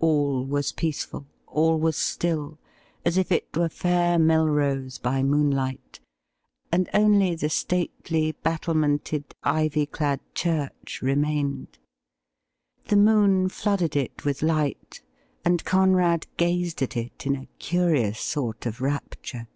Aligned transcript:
All 0.00 0.42
was 0.44 0.72
peaceful, 0.72 1.28
all 1.46 1.78
was 1.78 1.96
still, 1.96 2.58
as 3.04 3.16
if 3.16 3.30
it 3.30 3.48
were 3.56 3.68
fair 3.68 4.18
Melrose 4.18 4.98
by 4.98 5.22
moonlight, 5.22 6.00
and 6.72 6.90
only 6.92 7.36
the 7.36 7.48
stately, 7.48 8.32
battlemented, 8.32 9.36
A 9.44 9.52
LETTER 9.52 9.60
AND 9.60 9.60
A 9.60 9.62
MEETING 9.78 9.90
181 9.92 10.16
ivy 10.16 10.20
clad 10.34 10.34
church 10.34 11.00
remained. 11.00 11.78
The 12.86 12.96
moon 12.96 13.48
flooded 13.48 13.94
it 13.94 14.24
with 14.24 14.42
light, 14.42 15.00
and 15.44 15.64
Conrad 15.64 16.26
gazed 16.36 16.82
at 16.82 16.96
it 16.96 17.24
in 17.24 17.36
a 17.36 17.46
curious 17.60 18.18
sort 18.18 18.66
of 18.66 18.80
rapture. 18.80 19.46